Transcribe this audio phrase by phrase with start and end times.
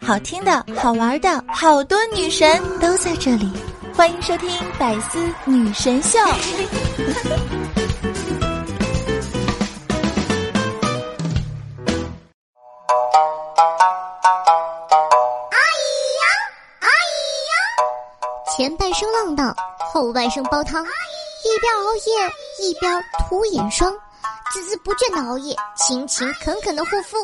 [0.00, 3.52] 好听的、好玩的，好多女神都在这里，
[3.94, 6.18] 欢迎收听《百思女神秀》。
[6.22, 6.36] 阿姨
[16.16, 16.24] 呀，
[16.80, 17.12] 阿姨
[17.44, 17.52] 呀，
[18.56, 19.54] 前半生浪荡，
[19.92, 23.92] 后半生煲汤，一边熬夜一边涂眼霜。
[24.50, 27.22] 孜孜不倦的熬夜，勤勤恳恳的护肤，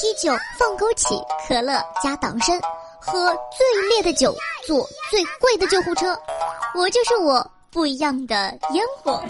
[0.00, 2.58] 啤酒放枸杞，可乐加党参，
[2.98, 3.12] 喝
[3.54, 4.34] 最烈的酒，
[4.66, 6.18] 坐最贵的救护车，
[6.74, 9.22] 我就是我，不一样的烟火。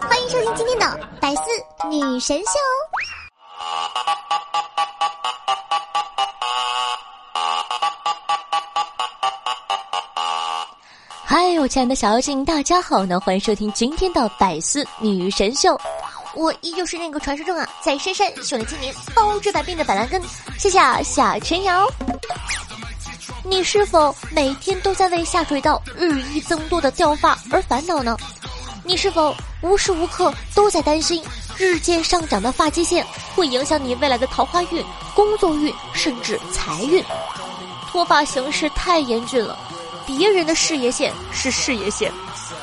[0.00, 1.42] 欢迎收听今天的百思
[1.88, 2.52] 女神秀。
[11.24, 13.18] 嗨，我亲爱的小妖精，大家好呢！
[13.18, 15.76] 欢迎收听今天的百思女神秀。
[16.34, 20.20] 我依旧是那个传说中啊，在深山修炼千年、包治百病的板蓝根。
[20.58, 21.86] 谢谢小陈瑶。
[23.44, 28.16] 你是否每天都在为下水道日益增多的掉发而烦恼呢？
[28.84, 31.22] 你是否无时无刻都在担心
[31.56, 37.04] 日渐上涨的发际线会影响你未来的桃花运、工作运，甚至财运？
[37.88, 39.58] 脱发形势太严峻了，
[40.06, 42.12] 别人的事业线是事业线，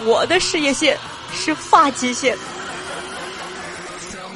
[0.06, 0.98] 我的事业线
[1.34, 2.38] 是发际线。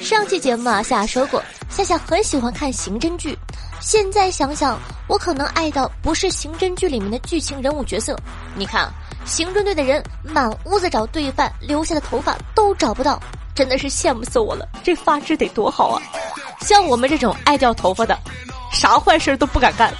[0.01, 3.37] 上期节目啊，夏夏说过，夏夏很喜欢看刑侦剧。
[3.79, 8.17] 现在想想，我可能爱的不是刑侦剧里面的剧情人物角色。
[8.55, 8.91] 你看，
[9.25, 13.21] 刑侦队的人满屋子找罪犯留下的头发都找不到，
[13.53, 14.67] 真的是羡慕死我了。
[14.83, 16.01] 这发质得多好啊！
[16.61, 18.17] 像我们这种爱掉头发的，
[18.73, 19.93] 啥坏事都不敢干，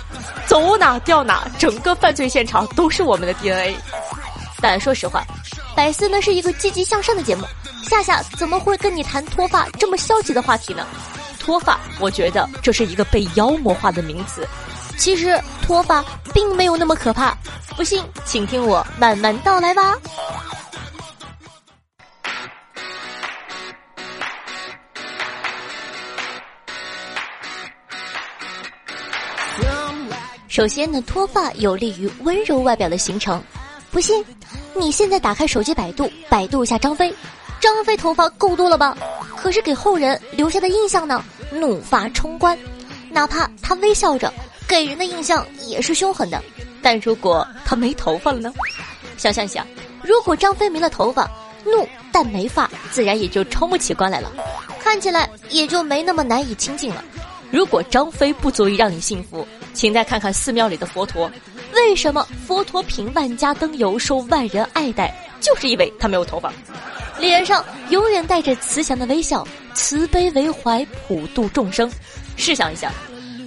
[0.47, 3.75] 走哪掉哪，整个犯罪现场都是我们的 DNA。
[4.59, 5.23] 但说实话，
[5.75, 7.45] 百思呢是一个积极向上的节目。
[7.83, 10.85] 夏夏怎么会跟你谈脱发这么消极的话题呢？
[11.39, 14.47] 脱发，我觉得这是一个被妖魔化的名词。
[14.97, 17.35] 其实脱发并没有那么可怕，
[17.75, 19.97] 不信请听我慢慢道来吧。
[30.47, 33.41] 首先呢，脱发有利于温柔外表的形成。
[33.89, 34.23] 不信，
[34.75, 37.13] 你现在打开手机百度，百度一下张飞。
[37.61, 38.97] 张飞头发够多了吧？
[39.37, 41.23] 可是给后人留下的印象呢？
[41.53, 42.57] 怒发冲冠，
[43.11, 44.33] 哪怕他微笑着，
[44.67, 46.41] 给人的印象也是凶狠的。
[46.81, 48.51] 但如果他没头发了呢？
[49.15, 49.65] 想象一下，
[50.03, 51.29] 如果张飞没了头发，
[51.63, 54.31] 怒但没发，自然也就冲不起关来了，
[54.79, 57.03] 看起来也就没那么难以亲近了。
[57.51, 61.29] 如果张飞不足以让你信服，请再看看寺庙里的佛陀，
[61.75, 65.13] 为什么佛陀凭万家灯油受万人爱戴？
[65.39, 66.51] 就是因为他没有头发。
[67.21, 71.89] 脸上永远带着慈祥的微笑，慈悲为怀，普度众生。
[72.35, 72.91] 试想一下，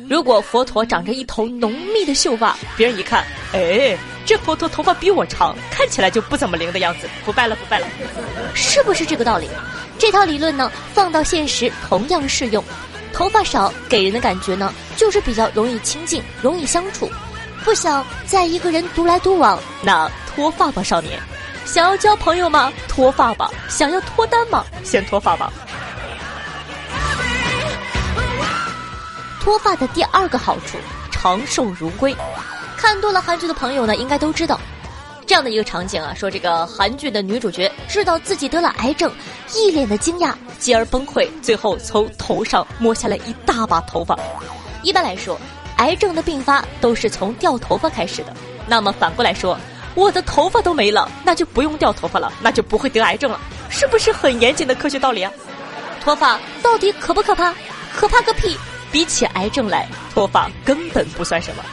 [0.08, 7.86] 如果佛陀长着一头浓密的秀发，别人一看，哎，这佛陀头发比我长，看起来就不怎么灵的样子，不拜了，不拜了，
[8.54, 9.48] 是不是这个道理？
[9.98, 12.62] 这套理论呢，放到现实同样适用。
[13.12, 17.10] 头发少给人的感觉呢，就是比较容易亲近，容易相处。
[17.64, 21.18] 不想再一个人独来独往，那脱发吧，少年。
[21.64, 22.72] 想要交朋友吗？
[22.88, 23.50] 脱发吧。
[23.68, 24.64] 想要脱单吗？
[24.84, 25.52] 先脱发吧。
[29.40, 30.78] 脱发的第二个好处，
[31.10, 32.14] 长寿如龟。
[32.76, 34.60] 看多了韩剧的朋友呢，应该都知道，
[35.26, 39.10] 这样的一个场景啊，说这个韩剧的女主角知道自己得了癌症，
[39.54, 44.18] 一脸的惊讶，继而崩溃，最后从头上摸下来一大把头发。
[44.82, 45.38] 一般来说，
[45.78, 48.34] 癌症的并发都是从掉头发开始的。
[48.66, 49.58] 那么反过来说。
[49.94, 53.40] 我的头发都没了，那就不用掉头发了，那就不会得癌症了，
[53.70, 55.32] 是不是很严谨的科学道理啊？
[56.02, 57.54] 脱发到底可不可怕？
[57.94, 58.58] 可怕个屁！
[58.90, 61.64] 比起癌症来，脱发根本不算什么。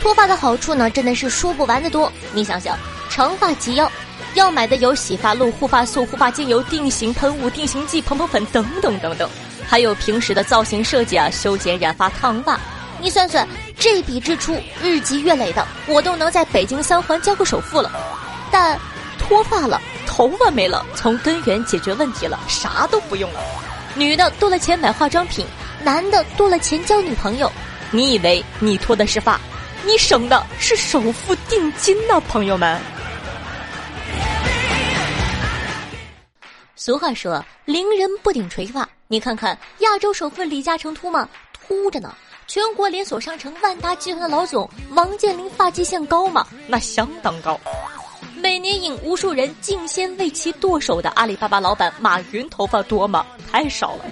[0.00, 2.12] 脱发的好处呢，真的是说不完的多。
[2.32, 2.76] 你想想，
[3.10, 3.90] 长发及腰，
[4.34, 9.28] 要买的有洗发露、护发素、护发精油、定型喷雾、定型剂、蓬蓬粉等等等等，
[9.68, 12.58] 还有平时的造型设计啊、修剪、染发、烫发。
[13.02, 13.44] 你算算，
[13.76, 17.90] 这笔支出日积月累的，我都能在北京三环交个首付了。
[18.48, 18.78] 但
[19.18, 23.40] 脱发了，头发没了，从根源解决问题了，啥都不用了。
[23.96, 25.44] 女的多了钱买化妆品，
[25.82, 27.50] 男的多了钱交女朋友。
[27.90, 29.40] 你以为你脱的是发，
[29.84, 32.80] 你省的是首付定金呢，朋友们。
[36.76, 38.88] 俗话说，伶人不顶垂发。
[39.08, 41.28] 你看看亚洲首富李嘉诚秃吗？
[41.52, 42.14] 秃着呢。
[42.52, 46.46] 全国连锁商城万达集团的老总王健林发际线高吗？
[46.66, 47.58] 那相当高。
[48.36, 53.24] 每年引无数人竞先为其剁手的阿里巴巴老板马云头发多吗？
[53.50, 54.04] 太少了。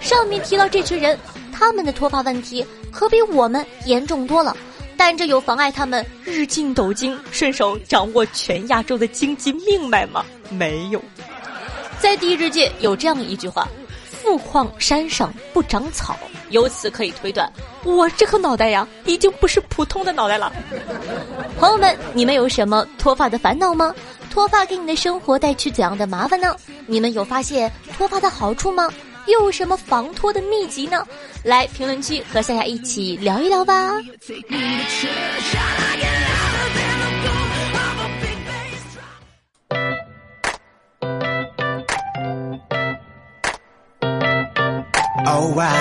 [0.00, 1.16] 上面提到这群人，
[1.52, 4.56] 他们的脱发问题可比我们严重多了。
[4.96, 10.24] 但这有妨碍他们日进斗金、顺手掌握全亚洲的经济命脉吗？
[10.50, 11.00] 没有。
[12.00, 13.68] 在地质界有这样一句话
[14.28, 16.14] ：“富矿山上不长草。”
[16.50, 17.50] 由此可以推断，
[17.84, 20.52] 我这颗脑袋呀，已经不是普通的脑袋了。
[21.58, 23.94] 朋友们，你们有什么脱发的烦恼吗？
[24.30, 26.56] 脱发给你的生活带去怎样的麻烦呢？
[26.86, 28.88] 你们有发现脱发的好处吗？
[29.26, 31.06] 又有什么防脱的秘籍呢？
[31.42, 33.92] 来评论区和夏夏一起聊一聊吧。
[45.58, 45.74] 哇，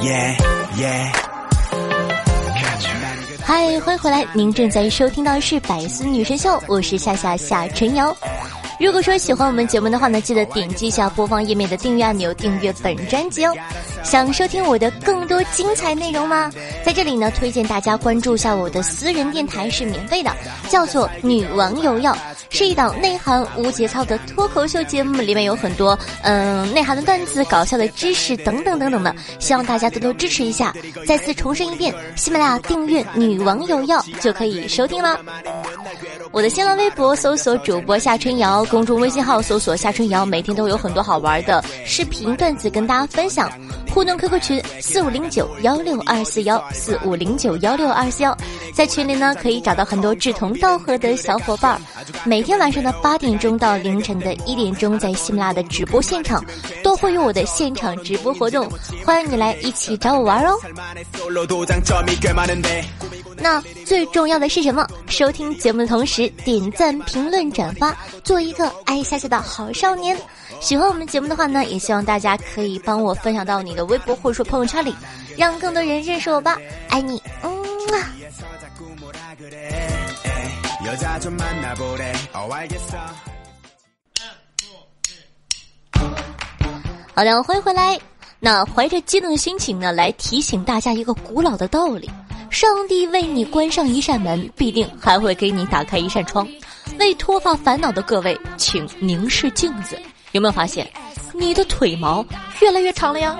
[0.00, 0.36] 耶
[0.76, 1.12] 耶
[3.44, 4.26] 嗨，欢迎回来！
[4.32, 8.16] 您正在收听到的是《百思女神秀》，我是夏夏夏春瑶。
[8.78, 13.52] 如果说喜欢我们节目的话呢，记得点击一下播放页面的订阅按钮，订阅本专辑哦。
[14.04, 16.50] 想收听我的更多精彩内容吗？
[16.84, 20.30] 在这里呢，推荐大家关注一下我的私人电台，是免费的，
[20.68, 22.16] 叫做“女王有药”，
[22.50, 30.72] 是一档内涵无节操的脱口秀节目，里面有很多嗯内涵的段子、搞笑的知识等等等等的，希望大家多多支持一下。
[31.04, 35.18] 再次重申一遍，喜马拉雅订阅“女王有药”就可以收听了。
[36.30, 38.64] 我的新浪微博搜索主播夏春瑶。
[38.68, 43.50] 公众微信号搜索夏春瑶，每天都有很多好玩的视频段子跟大家分享。
[43.90, 48.36] 互动 QQ 群四五零九幺六二四幺四五零九幺六二四幺，
[48.74, 51.80] 在群里呢可以找到很多志同道合的小伙伴。
[52.24, 56.44] 每天晚上的八点钟到凌晨的一点钟，在喜马拉雅的直播现场
[56.84, 58.70] 都会有我的现场直播活动，
[59.04, 60.54] 欢迎你来一起找我玩哦。
[63.40, 64.86] 那最重要的是什么？
[65.08, 70.16] 收听节目的同时点赞、评论、转发，做一个爱夏夏的好少年。
[70.60, 74.92] 喜欢我们节目的话呢，也希望大家可以帮我分享到你的微博或者说朋友圈里，
[75.36, 76.58] 让更多人认识我吧。
[76.88, 77.50] 爱你，嗯
[77.94, 78.10] 啊。
[87.14, 87.98] 好的，欢迎回来。
[88.40, 92.10] 那怀着激动的心情呢，来提醒大家一个古老的道理。
[92.50, 96.46] 上帝为你关上一扇门，必定还会给你打开一扇窗。
[96.98, 99.98] 为脱发烦恼的各位，请凝视镜子，
[100.32, 100.88] 有没有发现
[101.34, 102.24] 你的腿毛
[102.60, 103.36] 越来越长了呀？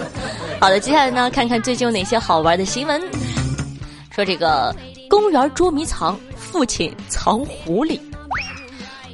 [0.60, 3.02] 好的，接下来呢，看看最近有哪些好玩的新闻。
[4.10, 4.74] 说这个
[5.08, 7.98] 公园捉迷藏，父亲藏狐狸。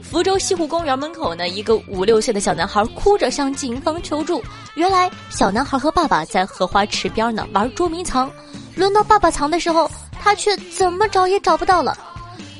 [0.02, 4.42] 福州西湖公园门口呢，一个五六岁的小男孩哭着向警方求助。
[4.74, 8.30] 原来，小男孩和爸爸在荷花池边呢玩捉迷藏。
[8.78, 9.90] 轮到爸爸藏的时候，
[10.22, 11.98] 他却怎么找也找不到了。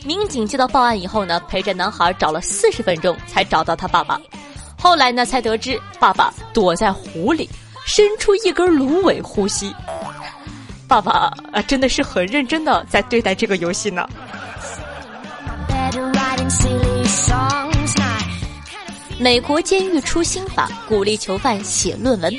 [0.05, 4.21] 民警接到报案以后呢，陪着男孩找了四十分钟才找到他爸爸。
[4.77, 7.49] 后来呢，才得知爸爸躲在湖里，
[7.87, 9.73] 伸出一根芦苇呼吸。
[10.89, 14.05] 爸爸啊，真的是很认真的在对待这个游戏呢。
[19.21, 22.35] 美国监狱出新法，鼓励囚犯写论文。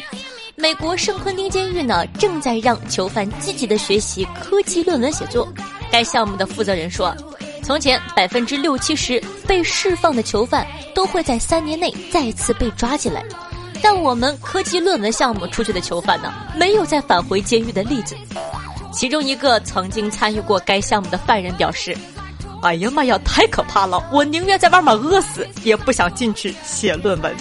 [0.60, 5.48] 美国圣昆丁监狱呢，正在让囚犯积极的学习科技论文写作。
[5.90, 7.16] 该项目的负责人说，
[7.64, 13.24] 从前百分之六七十被释放的囚犯都会在三年内再次被抓进来，
[13.82, 18.14] 但我们科技论文项目出去的囚犯呢，没有再返回监狱的例子。
[18.92, 21.95] 其中一个曾经参与过该项目的犯人表示
[22.64, 24.04] ：“哎呀妈呀，太可怕了！
[24.12, 27.33] 我宁愿在外面饿死，也不想进去写论文。”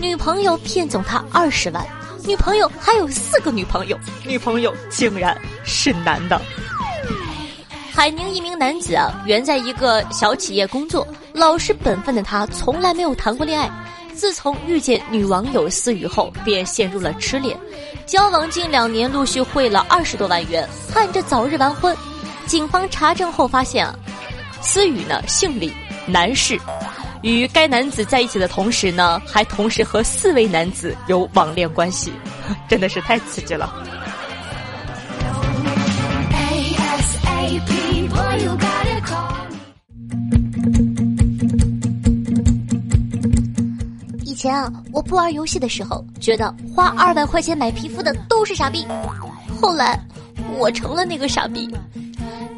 [0.00, 1.84] 女朋友骗走他二十万，
[2.24, 6.40] 女朋友还有四个女朋友，女朋友竟然是男的。
[7.92, 13.68] 海宁一名男子啊，原在一个小企业工作，老实本分的他从来没有谈过恋爱。
[14.14, 17.58] 自从遇见女网友思雨后，便陷入了痴恋，
[18.06, 21.96] 交往近两年，陆续汇了二十多万元，盼着早日完婚。
[22.46, 23.94] 警方查证后发现啊，
[24.60, 25.72] 思雨呢姓李，
[26.06, 26.58] 男士。
[27.22, 32.12] 与该男子在一起的同时呢，还同时和四位男子有网恋关系，
[32.68, 33.72] 真的是太刺激了。
[44.22, 48.86] 以前啊，我不玩游戏的时候，觉得花二百块钱买皮肤的都是傻逼。
[49.60, 50.00] 后来，
[50.56, 51.68] 我成了那个傻逼。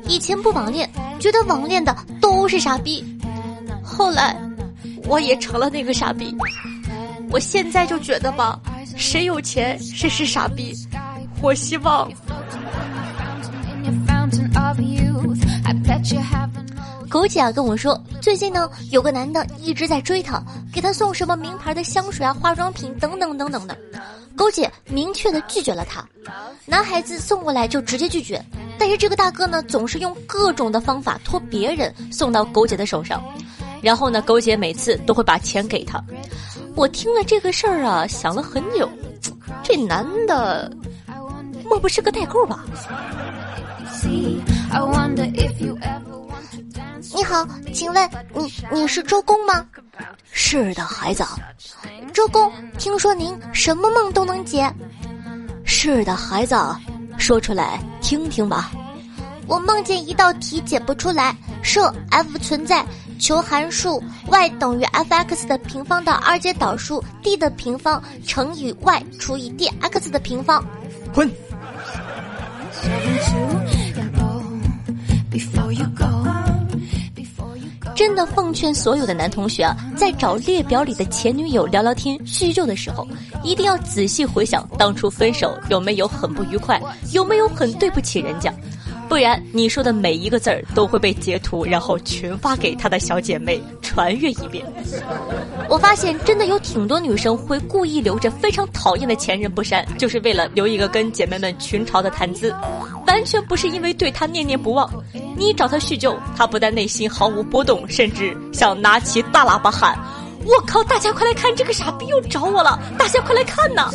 [0.06, 3.02] 以前不网恋，觉得网恋的都是傻逼。
[3.82, 4.36] 后来。
[5.04, 6.34] 我也成了那个傻逼，
[7.30, 8.58] 我现在就觉得吧，
[8.96, 10.74] 谁有钱谁是傻逼，
[11.40, 12.10] 我希望。
[17.08, 20.40] 狗姐啊跟我说，最近呢有个男的一直在追她，
[20.72, 23.76] 给她送什么名牌的香水啊、化妆品等等等等的。
[24.36, 26.06] 狗姐明确的拒绝了他，
[26.64, 28.42] 男孩子送过来就直接拒绝。
[28.78, 33.22] 但是这个大哥呢，总是用各种的方法托别人送到狗姐的手上，
[33.82, 36.02] 然后呢，狗姐每次都会把钱给他。
[36.74, 38.88] 我听了这个事儿啊，想了很久，
[39.62, 40.70] 这男的
[41.64, 42.64] 莫不是个代购吧？
[47.12, 49.66] 你好，请问你你是周公吗？
[50.30, 51.24] 是的，孩子。
[52.12, 54.72] 周公，听说您什么梦都能解。
[55.64, 56.54] 是的，孩子，
[57.18, 58.70] 说出来听听吧。
[59.46, 62.84] 我梦见一道题解不出来，设 f 存在，
[63.20, 70.64] 求函数 y 等于 f(x) 的平方的二阶导数 d 的平方乘以 y 除以 dx 的平方。
[71.14, 71.30] 滚。
[77.94, 83.06] 真的奉劝所有的男同学啊，在找列表里的前女友聊聊天叙旧的时候，
[83.44, 86.80] 一定要仔细回想当初分手有没有很不愉快，
[87.12, 88.50] 有没有很对不起人家，
[89.10, 94.64] 不然你说的每一个字儿都会被截图，然后群发给他的小姐妹传阅一遍。
[95.68, 102.54] 我发现真的有挺多女生会故意留着非常讨厌的前任不删，就是为了留一个跟姐妹们群嘲的谈资，
[103.08, 104.88] 完全不是因为对他念念不忘。
[105.36, 109.98] 你找他叙旧，他不但内心毫无波动，甚至想拿起大喇叭喊
[110.46, 110.84] ：“我靠！
[110.84, 112.78] 大家快来看，这个傻逼又找我了！
[112.96, 113.90] 大家快来看呐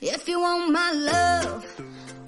[0.00, 1.44] ！If you want my love,！”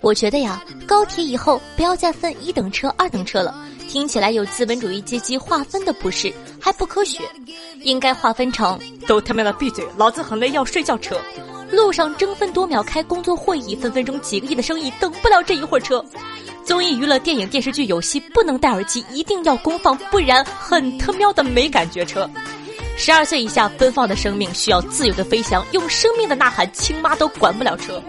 [0.06, 3.52] 我觉得呀，高铁以后不要再分一等车、二等车了，
[3.88, 7.25] 听起来有资本主义阶级划分的不是，还不科学，
[7.82, 11.20] 应该划分成都他妈的闭嘴，老子很累要睡觉车。
[11.72, 16.04] 路上争分夺秒开工作会议，分分钟几个亿的生意等不了这一会儿车。
[16.64, 22.04] 综艺、娱乐、电影、电视剧、游戏不能戴耳机，一定要公放，不然很他喵的没感觉。
[22.04, 22.30] 车，
[22.96, 28.02] 十二岁以下奔放的生命需要自由的飞翔，用生命的呐喊，亲妈都管不了车。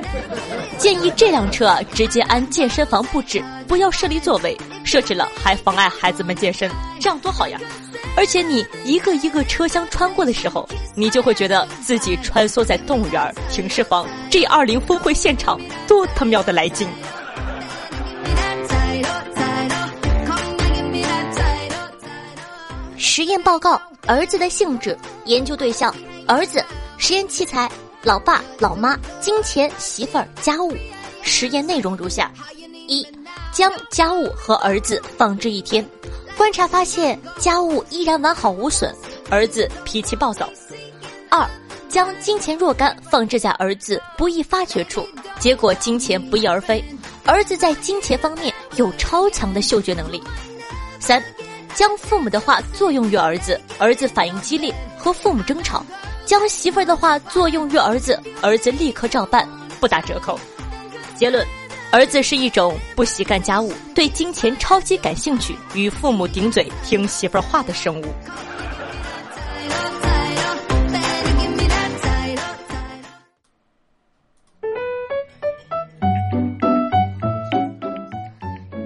[0.77, 7.60] 建议这辆车啊，直接安健身房布置，不要设立座位，设置了还妨碍孩子们健身，这样多好呀！
[8.15, 16.88] 而且你一个一个车厢穿过的时候，你就会觉得自己穿梭在动物园、停尸房、G 二零峰会现场，多他喵的来劲！
[22.98, 25.94] 实验报告：儿子的性质，研究对象：
[26.27, 26.63] 儿子，
[26.98, 27.70] 实验器材：
[28.01, 30.75] 老爸、老妈、金钱、媳妇儿、家务。
[31.22, 32.32] 实验内容如下：
[32.88, 33.06] 一，
[33.51, 35.88] 将家务和儿子放置一天，
[36.36, 38.94] 观察发现家务依然完好无损，
[39.30, 40.50] 儿子脾气暴躁。
[41.30, 41.48] 二，
[41.88, 45.08] 将金钱若干放置在儿子不易发觉处，
[45.39, 46.84] 结果金钱不翼而飞，
[47.25, 50.24] 儿子在金钱方面有超强的嗅觉能力。
[51.00, 51.24] 三。
[51.77, 55.79] 将父母的话作用于儿子，儿子反应激烈，和父母争吵；
[56.25, 59.48] 将媳妇儿的话作用于儿子，儿子立刻照办，
[59.79, 60.39] 不打折扣。
[61.15, 61.46] 结论：
[61.91, 68.05] 儿子是一种不喜干家务、对金钱超级感兴趣、与父母顶嘴、听媳妇儿话的生物。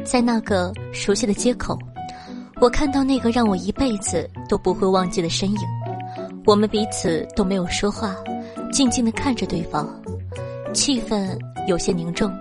[0.04, 1.80] 在那个熟悉的街口。
[2.62, 5.58] 我看到那个让我一辈子都不会忘记的身影，
[6.46, 8.16] 我们彼此都没有说话，
[8.72, 9.90] 静静的看着对方，
[10.72, 11.36] 气氛
[11.68, 12.32] 有些凝重。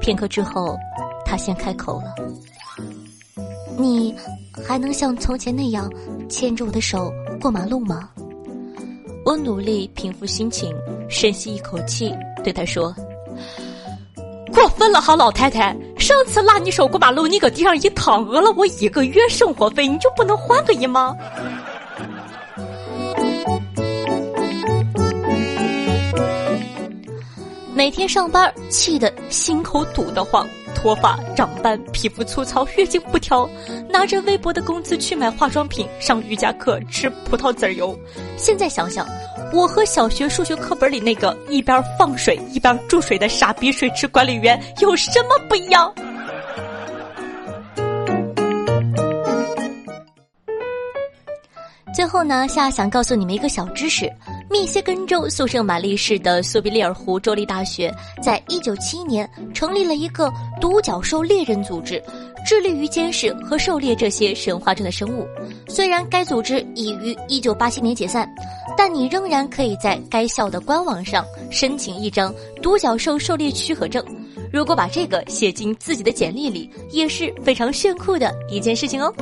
[0.00, 0.76] 片刻之后，
[1.24, 2.12] 他先开口了
[3.78, 4.12] ：“你
[4.66, 5.88] 还能像从前那样
[6.28, 8.10] 牵着我的手过马路吗？”
[9.24, 10.74] 我努力平复心情，
[11.08, 12.92] 深吸一口气，对他说。
[14.52, 15.74] 过分了好，老太太！
[16.02, 21.16] 上次拉你手过马路，你搁地上一躺，讹了我一个月生活费，你就不能还个一吗？
[27.72, 30.44] 每天上班气得心口堵得慌，
[30.74, 33.48] 脱发、长斑、皮肤粗糙、月经不调，
[33.88, 37.96] 拿着微薄的工资去买化妆品、上瑜伽课、吃葡萄籽油。
[38.36, 39.06] 现在想想。
[39.52, 45.92] 我和小学数学课本里那个一边放水一边注水的傻逼水池管理员有什么不一样？
[51.94, 54.10] 最后呢，夏想告诉你们一个小知识：
[54.50, 62.02] 密歇根州宿圣玛丽市的苏比利尔湖州立大学，在一九七一年成立了一个独角兽猎人组织，
[62.46, 65.26] 致力于监视和狩猎这些神话中的生物。
[65.68, 68.26] 虽然该组织已于一九八七年解散，
[68.74, 74.02] 但你仍然可以在该校的官网上申请一张独角兽狩猎许可证。
[74.50, 79.12] 如果把这个写进自己的简历里，也是非常炫酷的一件事情哦。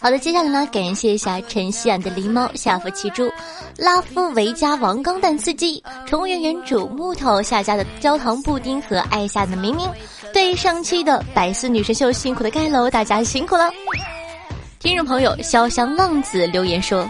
[0.00, 3.30] 好的，接下来呢，感谢一下陈希安的狸猫、夏福奇猪、
[3.76, 9.88] 拉夫维加王钢蛋司机、宠物园园主木头下家的焦糖布丁和爱夏的明明，
[10.32, 13.70] 对上期的百思女神秀辛苦的盖楼，大家辛苦了。
[14.78, 17.06] 听众朋友潇湘浪子留言说，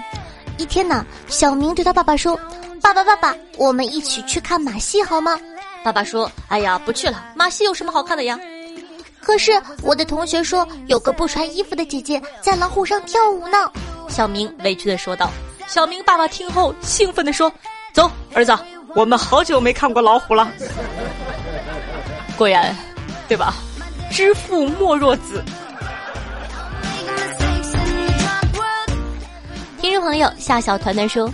[0.56, 2.38] 一天呢，小明对他爸爸说。
[2.82, 5.38] 爸爸，爸爸，我们一起去看马戏好吗？
[5.84, 8.40] 爸爸说：“哎呀，不去了，马戏有什么好看的呀？”
[9.22, 13.70] 可是我的同学说，有个不穿衣服的姐姐在老虎上跳舞呢。
[14.08, 15.30] 小明委屈的说道。
[15.66, 17.52] 小明爸爸听后兴奋的说
[17.94, 18.56] ：“走，儿子，
[18.94, 20.50] 我们好久没看过老虎了。”
[22.36, 22.76] 果然，
[23.28, 23.54] 对吧？
[24.10, 25.42] 知父莫若子。
[29.80, 31.30] 听众朋友夏小团团说。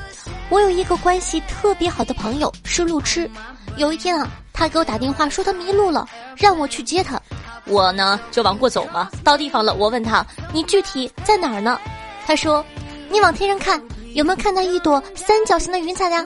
[0.49, 3.29] 我有一个关系特别好的朋友是路痴，
[3.77, 7.21] 有一天啊，他给我打电话说他迷路了，让我去接他。
[7.67, 11.79] 我呢就往过走嘛，到地方了，我问他你具体在哪儿呢？
[12.27, 12.65] 他说
[13.11, 13.83] 你往天上看，
[14.15, 16.25] 有没有看到一朵三角形的云彩呀？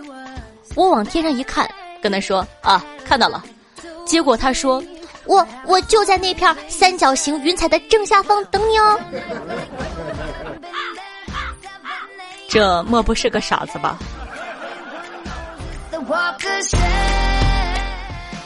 [0.75, 1.69] 我往天上一看，
[2.03, 3.43] 跟他说啊看到了。
[4.07, 4.83] 结果他说
[5.25, 9.01] 我我就在那片三角形云彩的正下方等你哦。
[12.49, 13.99] 这莫不是个傻子吧？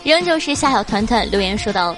[0.02, 1.96] 仍旧是夏小团团留言说道：“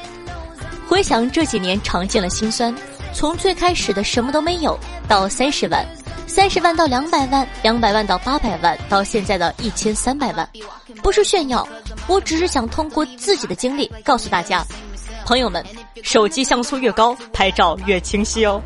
[0.89, 2.75] 回想这几年，尝尽了心酸。
[3.13, 4.79] 从最开始的什么都没有，
[5.09, 5.85] 到三十万，
[6.27, 10.49] 三十万到两百万，两百万到八百万，到现在的一千三百万。
[11.03, 11.67] 不是炫耀，
[12.07, 14.65] 我只是想通过自己的经历告诉大家，
[15.25, 15.65] 朋友们，
[16.03, 18.63] 手机像素越高，拍照越清晰哦。”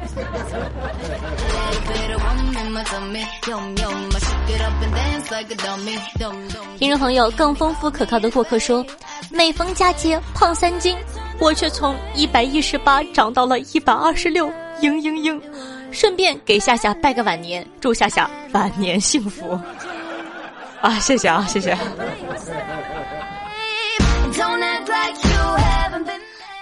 [6.79, 8.85] 听众朋友，更丰富可靠的过客说，
[9.31, 10.97] 每逢佳节胖三斤，
[11.41, 14.47] 我却从一百一十八涨到了一百二十六，
[14.81, 15.41] 嘤嘤嘤！
[15.91, 19.59] 顺便给夏夏拜个晚年，祝夏夏晚年幸福。
[20.81, 21.77] 啊，谢谢啊，谢谢。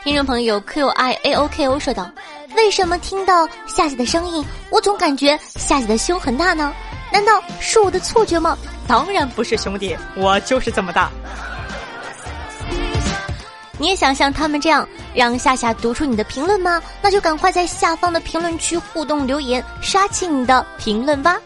[0.05, 2.11] 听众朋友 Q I A O K O 说道。
[2.57, 6.72] 为什么听到夏夏的声音，我总感觉夏夏的胸很大呢？
[7.12, 8.57] 难道是我的错觉吗？
[8.87, 11.11] 当然不是，兄弟，我就是这么大。
[13.79, 16.83] 你也想像他们这样让夏夏读出你的评论吗？
[17.01, 21.38] 那就赶快在下方的评论区互动留言，刷起你的评论吧。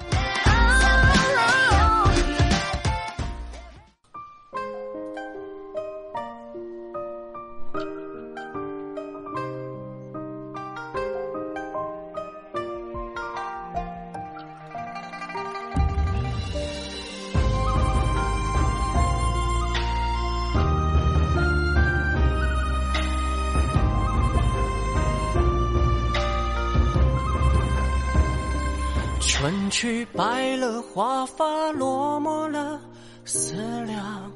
[29.72, 32.78] 去白了，花发落寞了，
[33.24, 33.54] 思
[33.86, 34.30] 量。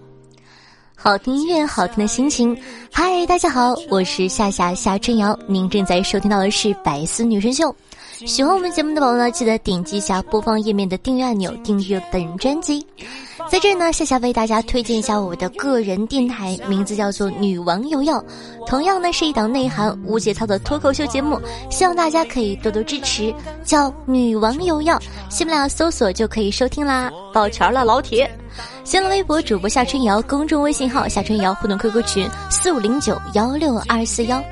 [0.94, 2.58] 好听音乐，好听的心情。
[2.90, 7.68] 嗨，大家好，我是夏夏夏春瑶，您正在收听到的是《百思女神秀》。
[8.24, 12.84] 喜欢我们节目的宝宝呢，记得点击一下播放页面的订阅按钮，订阅本专辑。
[13.50, 18.18] 在这儿呢，夏夏为大家推荐一下我的个人电台，名字叫做《女王有药》，
[18.66, 21.38] 同样呢是一档内涵无节操的脱口秀节目，
[21.70, 23.34] 希望大家可以多多支持。
[23.62, 24.98] 叫《女王有药》，
[25.28, 28.28] 喜马拉雅搜索就可以收听啦，抱拳了老铁。
[28.82, 34.42] 新浪微博主播夏春瑶，公众微信号夏春瑶，互动 QQ 群四五零九幺六二四幺。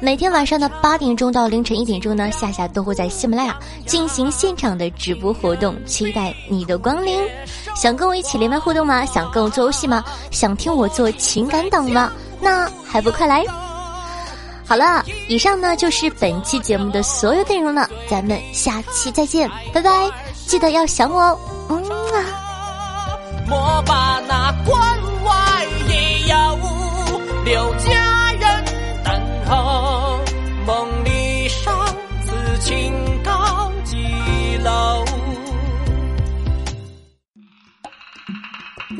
[0.00, 7.18] 每天晚上的八点钟到凌晨一点钟呢，夏夏都会在喜马拉雅进行现场的直播活动，期待你的光临。
[7.74, 9.04] 想跟我一起连麦互动吗？
[9.06, 10.04] 想跟我做游戏吗？
[10.30, 12.12] 想听我做情感党吗？
[12.40, 13.44] 那还不快来！
[14.66, 20.10] 好了，以上呢就是本期节目的所有内容了，咱们下期再见，拜拜！
[20.46, 21.76] 记得要想我哦，嗯
[22.12, 22.24] 啊。
[23.46, 24.78] 莫把那关
[25.24, 26.58] 外野药
[27.44, 27.74] 留